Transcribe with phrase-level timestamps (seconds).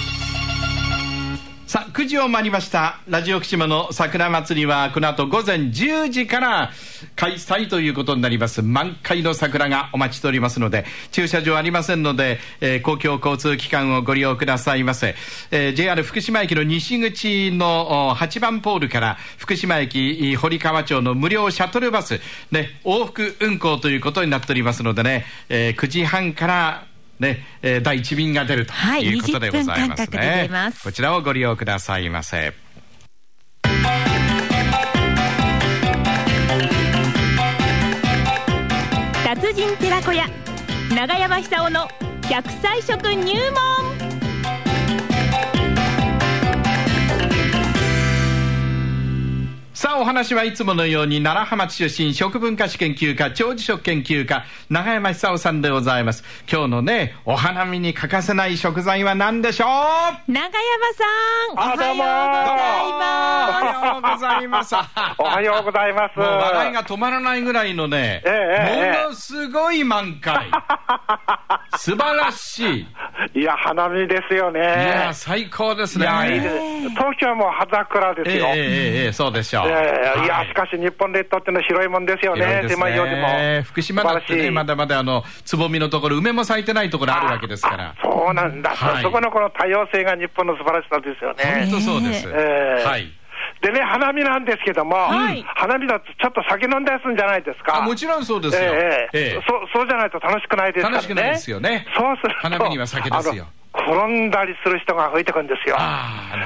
[1.75, 3.01] さあ9時を回りました。
[3.09, 6.71] ラジオ福島の桜祭りはこの後午前10時から
[7.17, 8.63] 開催ということになります。
[8.63, 15.17] 満開の桜がお待ちしておりますので駐車場ありませんので、えー公共交通機関をご利用くださいませ、
[15.51, 22.21] えー JR 福島駅の西口の8番ポールから福島駅堀川町の無料シャトルバス、
[22.53, 26.87] ね、往復運行ということになっておりますのでね、えー9時半から
[27.19, 30.83] ね、えー第1便が出るとはいいうことでございます20分間隔でね出ます。
[30.83, 32.55] こちらをご利用くださいませ。
[39.25, 40.27] 達人寺子屋
[40.95, 41.89] 長山久夫の
[42.31, 43.35] 百歳食入
[44.01, 44.14] 門
[49.85, 56.25] さあお話はいつものように奈良浜町出身食文化史研究家長寿食研究家永山久夫さんでございます。
[56.51, 59.67] 今日のねお花見に欠かせない食材は何でしょ
[60.27, 60.33] う？
[60.33, 60.51] 長山
[60.95, 62.03] さんあどうも。
[62.03, 64.75] おはようございます。
[65.21, 66.19] おはようございます。
[66.19, 69.03] 笑いが止まらないぐらいのね、ええええ。
[69.03, 70.51] ものすごい満開
[71.79, 72.87] 素晴らしい
[73.35, 74.61] いや、花見ですよね。
[74.61, 78.47] いや最高ですねいやいいです東京はもう葉桜ですよ。
[78.47, 78.63] えええ
[79.03, 83.63] えええそうでしょう、ええいやは、しかし日本列島ってのは広いもんですよね、狭いよりも。
[83.65, 87.95] 福島だってね、まだまだあの、つぼみのところ、梅も咲いてないところあるわけですから。
[88.03, 91.67] そうなんだ、はいそこのこの多様性が日本の素晴らしさですよね。
[91.71, 92.29] 本当そうです。
[92.29, 93.13] ええはい。
[93.65, 97.79] でね、花見なんですけども、はい花見だとちょっと酒飲んだりするんじゃないですか。
[97.79, 98.61] あ、もちろんそうですよ。
[98.61, 100.97] ええええそうそうじゃないと楽しくないですからね。
[100.97, 105.77] 楽しくないですよねそうすると、花見には酒ですよ転んだりする人が増えてくるんですよ。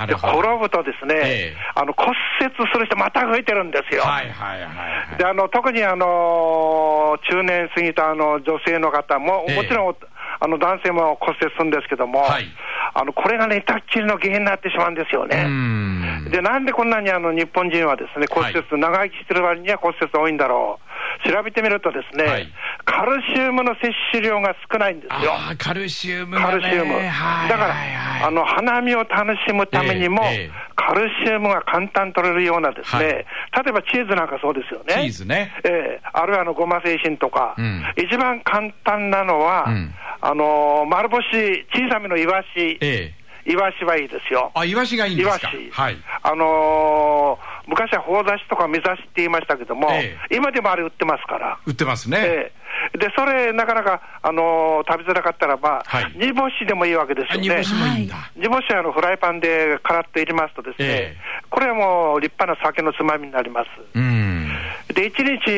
[0.06, 0.14] で。
[0.14, 4.02] 転ぶとですね、ええあの骨折する人、また増えてるんですよ。
[4.02, 5.18] はいはいはいはい。
[5.18, 9.96] であの特にあの中年過ぎたあの女性の方も、ええもちろん
[10.40, 12.46] あの男性も骨折するんですけども、はい
[12.94, 15.44] あのこれが寝たっきりの原因になってしまうんですようね。
[16.28, 16.30] ん。
[16.30, 20.88] でなんでこんなにあの日本人はですね骨折、はい長生きしてる割には骨折多いんだろう、
[21.30, 22.48] 調べてみると、ですね、はい。
[22.84, 25.32] カルシウムの摂取量が少ないんですよ。
[25.58, 26.46] カルシウムがね。
[26.46, 26.94] カルシウム。
[26.94, 30.50] はいだから、あの、花見を楽しむためにも、ええええ。
[30.76, 33.14] カルシウムが簡単に取れるようなですね、はい。
[33.14, 33.24] 例
[33.68, 34.94] えばチーズなんかそうですよね。
[34.94, 35.52] チーズね。
[35.64, 36.00] ええ。
[36.12, 37.82] あるいはあの、ごま製品とか、うん。
[37.96, 39.94] 一番簡単なのは、うん。
[40.20, 43.17] あの、丸干し、小さめのイワシ、ええ。
[43.48, 44.52] イワシはいいですよ。
[44.54, 45.82] あ、イワシがいいんでイワシすか。
[45.82, 45.96] はい。
[46.22, 51.58] あのー昔はほうざしとか目指しって言いましたけども、え今でもあれ売ってますから。
[51.66, 52.18] 売ってますね。
[52.18, 57.48] ええで、それ、なかなか、あのー食べづらかったらば、はい煮干しでもいいわけですあ、よね。
[57.48, 58.30] 煮干しもいいんだ。
[58.36, 61.16] 煮干しはあのフライパンでカラッと入れますとですね、ええ
[61.50, 63.68] これはもう立派な酒のつまみになります。
[63.94, 64.48] うん。
[64.94, 65.50] で、1日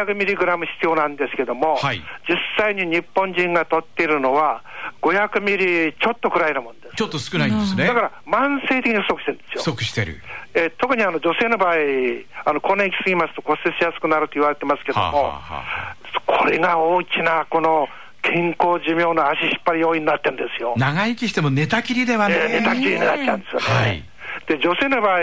[0.00, 4.62] 600ミリグラム必要なんですけども、はい実際に日本人が取っているのは、
[5.02, 6.77] 500ミリちょっとくらいのもん。
[6.98, 7.86] ちょっと少ないんですね。
[7.86, 9.76] だから慢性的に不足してるんです不よ。
[9.78, 10.20] 足してる。
[10.54, 11.74] えー特にあの女性の場合、
[12.44, 15.62] あの更年期過ぎますと骨折しやすくなると言われてますけども、はあはあは
[15.94, 17.86] あこれが大きなこの
[18.22, 20.74] 健康寿命の足引っ張り要因になってるんですよ。
[20.76, 22.34] 長生きしても寝たきりではね。
[22.36, 23.66] えー寝たきりになっちゃうんですよね。
[23.66, 24.02] はい
[24.48, 25.18] で女性の場合、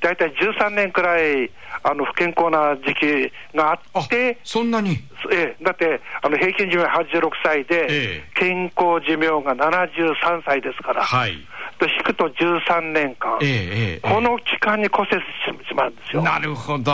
[0.00, 1.50] 大体13年くらい
[1.82, 4.98] あの不健康な時期がああって、そんなに？
[5.30, 11.36] ええだってあの平均寿命86歳で、ええ健康寿命が73歳ですから、はい。
[11.78, 16.22] と引くと13年間、ええええこの期間に骨折してしまうんですよ。
[16.22, 16.92] なるほど。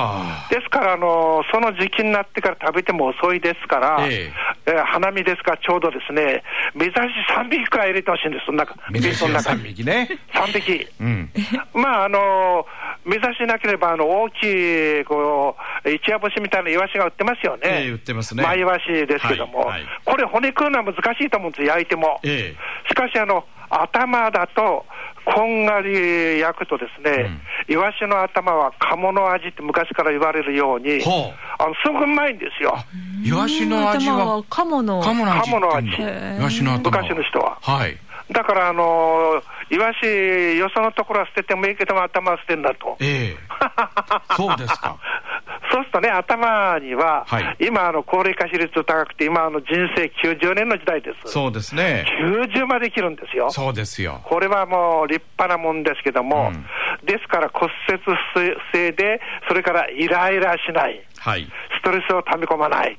[0.50, 4.32] ですから、あのその時期になってから食べても遅いですから、え
[4.66, 6.42] えー花見ですから、ちょうどですね、
[6.74, 7.00] 目指し
[7.34, 10.08] 3匹くらい入れてほしいんです、その中目指しの3その中に匹ね。
[10.32, 10.86] 3匹。
[11.00, 11.30] うん。
[11.74, 12.66] まあ、あの
[13.04, 14.44] 目指しなければ、あの大き
[15.00, 17.60] い、こう、一夜干しみたいなイワシが売ってますよね。
[17.64, 22.20] ええ売ってますねマイワシですけども、はいはいこれ、骨食うのは難しいと思うんですよ、焼いても。
[22.24, 22.54] え
[22.88, 24.84] しかし、あの、頭だと、
[25.24, 32.76] こんがり焼くとですね、イワシの頭は鴨の味って昔から言われるように、ほうあのすごくうまいんですよ。
[33.24, 35.50] イワシの味頭は、鴨の鴨の味。
[35.50, 37.02] 鴨の味イワシの頭は。
[37.02, 37.96] 昔の人ははい。
[38.30, 42.96] だから、あのー、イワシ、よそのところは捨ててもいいけども、頭は捨てんだと。
[43.00, 43.52] ええ
[44.36, 44.96] そうですか。
[45.92, 51.30] とね、頭には、はい今、あの高齢化比率高くて、今、あの人生90年の時代です。
[51.32, 52.06] そうですね。
[52.20, 53.50] 90まで生きるんですよ。
[53.50, 54.20] そうですよ。
[54.24, 56.66] これはもう立派なもんですけども、うん
[57.04, 58.16] ですから骨折不
[58.72, 61.48] 正で、それからイライラしない、はい。
[61.78, 62.98] ストレスを溜め込まない。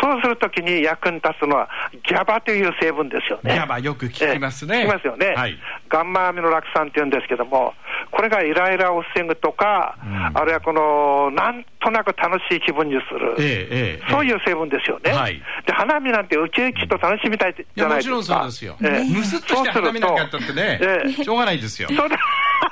[0.00, 1.68] そうするときに役に立つのは、
[2.06, 3.54] ギャバという成分ですよね。
[3.54, 5.34] ギャバよく聞きますねええ聞きますよね。
[5.34, 7.74] はいガンマアミノラク酸って言うんですけども、
[8.10, 13.34] これがイライラを防ぐとか、うんあるいはこの、なんとなく楽しい気分にする。
[13.38, 14.12] ええええ。
[14.12, 15.12] そういう成分ですよね。
[15.12, 18.14] はいで、花見なんてウキウキと楽しみたいじいや、ゃないですか。
[18.16, 18.76] もちろんそうですよ。
[18.82, 21.88] ええむすっとして花見なんかやったってねええ、しょうがないですよ。
[21.88, 22.18] そうだ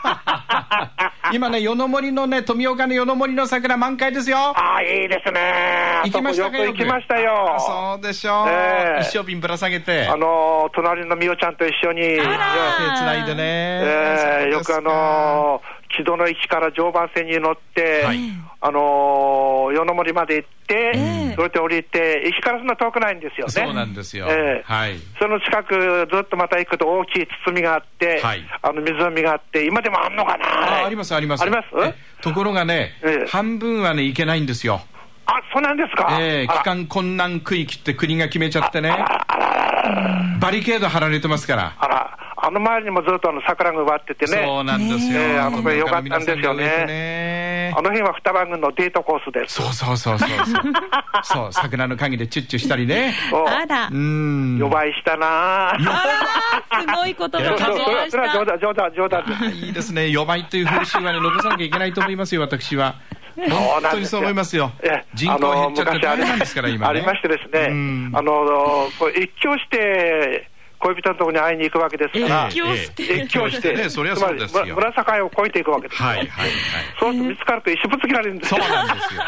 [1.32, 4.38] 今ね、夜の森のね、富岡の夜の森の桜満開ですよ。
[4.38, 6.00] ああ、いいですね。
[6.04, 7.54] 行きましたかよく行きましたよ。
[7.56, 8.48] あそうでしょう。
[8.48, 10.06] ええ一升瓶ぶら下げて。
[10.06, 13.42] あのー隣のみおちゃんと一緒に、手つないでね。
[13.42, 18.18] えーよくあのー木戸の駅から常磐線に乗って、はい
[18.60, 23.52] あのー、夜の森まで行って、ええそれで降りて、駅からそんな遠くないんですよね。
[23.52, 24.26] そうなんですよ。
[24.28, 24.96] ええはい。
[25.20, 30.46] その近く、ずっとまた行くと大きい包みがあって、はいあの湖があって、今でもあんのかな？
[30.82, 31.42] ああります、あります。
[31.42, 31.66] あります？
[31.84, 34.80] えところがねええ、半分はね、行けないんですよ。
[35.26, 36.18] あ、そうなんですか？
[36.20, 38.96] ええ、あら帰還困難区域って国が決めちゃってね。
[40.40, 41.76] バリケード張られてますから。
[41.78, 44.44] あら、あの周りにもずっとあの桜が植わっててね。
[44.46, 45.18] そうなんですよ。
[45.18, 49.54] ねえあのこれ良かったんですよねあの辺は双葉郡のデートコースです。
[49.54, 50.62] そうそうそうそうそう。
[51.24, 53.14] そう、桜の陰でチュッチュしたりね。
[53.30, 53.94] そうあらう。
[53.96, 54.58] ん。
[54.58, 55.28] 予売したなぁ。
[55.72, 55.72] あ
[56.70, 58.52] ら、すごいことがそうそう始ましそれは冗た。
[58.52, 59.50] 談、冗談、冗談。
[59.52, 60.08] いいですね。
[60.10, 62.94] 予売という風習はね、残さなきゃいけないと思いますよ、私は。
[63.36, 65.04] そう本当にそう思いますよええ。
[65.12, 66.86] 人口減っちゃって大変なんですから、今ね。
[66.86, 68.32] ありましてですね、うんあの、
[68.98, 76.08] こう越境して、恋人のところに会いに行くわけですから、越境してそりゃそうですよつまり村境を越えていくわけですよ。
[76.08, 76.50] はいはいはい。
[77.00, 78.68] そうすると見つかると石ぶつけられるんですそうよ。
[78.68, 79.22] なんですよ。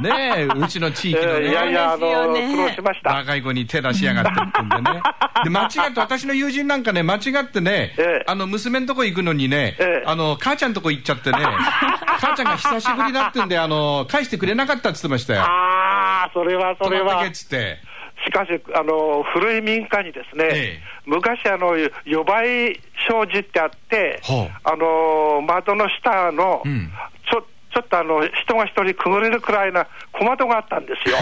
[0.00, 3.14] ねえ、うちの地域のええいやいね、や、あの、ね苦労しました。
[3.14, 5.02] 若い子に手出しやがってってんでね。
[5.44, 11.38] で、間違って、私の友人なんかね、間違ってねええ、あの、娘のとこ行くのにねええ、あの、母ちゃんとこ行っちゃってね、
[12.18, 15.42] 母ちゃんが久しぶりだってんで、あの、返してくれなかったって言ってましたよ。
[15.42, 17.30] ああ、それはそれはっっ。
[17.32, 17.78] つって。
[18.24, 24.20] しかし、あの、古い民家にですね、ええ昔、あの、予売障子ってあって
[24.62, 26.90] あの、窓の下の、うん
[27.28, 27.42] ちょ、
[27.72, 31.16] ちょっとあの、人が一人くぐれるくらいな小窓があったんですよ。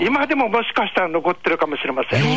[0.00, 2.22] 今でももしかしたら残ってるかもしれません。
[2.22, 2.28] こ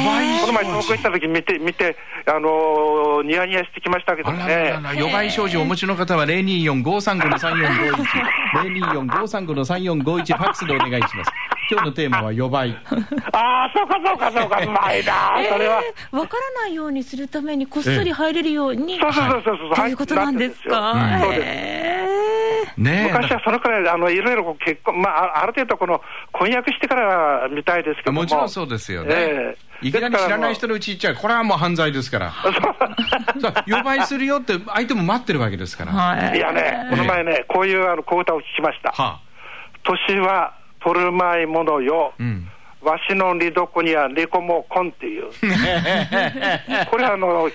[0.48, 1.96] の前遠く行った時見て、見て、
[2.28, 5.00] あのニヤニヤしてきましたけどあらららら、ね。
[5.00, 11.32] 予売障子をお持ちの方は024-535の3451、 024-535の3451、ファックスでお願いします。
[11.72, 12.72] 今日のテーマは予売。
[13.34, 15.14] ああ、そうかそうかそうか、う まいな、
[15.52, 15.82] それは。
[15.84, 19.76] えーわからないようにするためにこっそり入れるように、そうそうそうそうそう。
[19.76, 20.80] ということなんですか？
[20.82, 21.42] はいそうです。
[21.42, 21.86] へ
[22.78, 23.14] ねえ。
[23.14, 26.02] 昔はそのくらい、あの、いろいろこう結婚、まあ、あある程度この、
[26.32, 28.22] 婚約してからみたいですけども。
[28.22, 29.14] もちろんそうですよね。
[29.16, 31.16] ええいきなり知らない人のうち行っちゃう。
[31.16, 32.32] これはもう犯罪ですから。
[32.32, 35.92] さあ、予売するよって相手も待ってるわけですから。
[35.92, 38.94] ーははいいやね、この前ね、こういうあの小歌を聞きました。
[38.98, 39.20] あ。
[39.84, 40.54] 年は
[40.86, 42.48] 取るまいものよ、うん。
[42.82, 45.32] わしの利床には猫もこんっていう。
[46.92, 47.50] これはあの、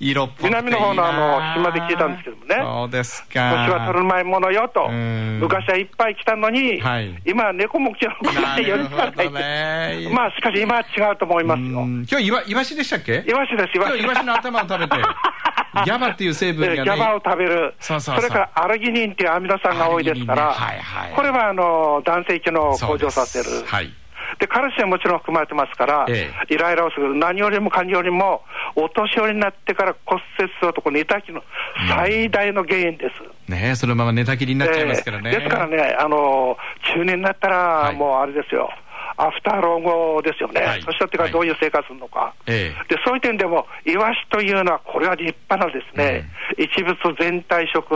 [0.00, 3.50] 南の方のあの島で聞いたんですけどもねそうですか。
[3.66, 5.38] 年は取るまいものよとうん。
[5.40, 9.12] 昔はいっぱい来たのにはい、今は猫も来てるのか。
[10.12, 11.78] まあ、しかし今は違うと思いますよ。
[11.80, 13.24] うん今日イワイワシでしたっけ？
[13.26, 13.98] イワシです、イワシ。
[13.98, 14.96] 今日イワシの頭を食べて、
[15.84, 16.74] ギャバっていう成分がね。
[16.78, 23.92] えーギャバを食べる、そうそうそうれからアルギニンっていうアミノ酸が多いですから、ねはいはいこれはあの男性機能を向上させるはい。
[24.38, 28.42] で、カルシウムもちろん含まれてますから、えイライラをする、何よりも何よりも、
[28.74, 31.42] お年寄りになってから骨折すると、この寝たきの
[31.88, 33.50] 最大の原因です。
[33.50, 35.30] ねえそのまま寝たきりになっちゃいますからね。
[35.32, 36.56] えーですからね、あの
[36.94, 38.70] 中年になったら、はいもうあれですよ。
[39.16, 46.28] アフター老後ですよね、はい年取ってからどういう生活するのか、えでそういう点でも、イワシというのは、これは立派なですね、
[46.58, 47.94] 一物全体食、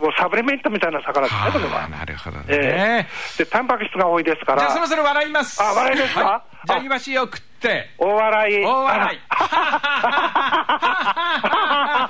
[0.00, 1.86] もうサプリメントみたいな魚ですね、これは。
[1.88, 3.08] なるほどえね。
[3.36, 5.62] ーで、タンパク質が多いですから、じゃあそろそろ笑います。
[5.62, 6.24] あ笑いですか？
[6.24, 8.64] はいじゃああイワシを食って、大笑い。
[8.64, 9.18] 大笑い。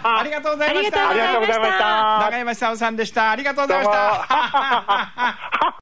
[0.03, 1.09] ありがとうございました。
[1.09, 1.79] ありがとうございました
[2.19, 3.31] ありがとうございました長山久夫さんでした。
[3.31, 5.50] ありがとうございました。